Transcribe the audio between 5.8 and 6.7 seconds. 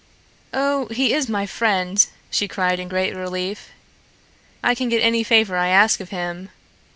of him.